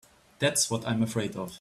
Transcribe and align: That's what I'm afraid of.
That's 0.39 0.71
what 0.71 0.87
I'm 0.87 1.03
afraid 1.03 1.35
of. 1.35 1.49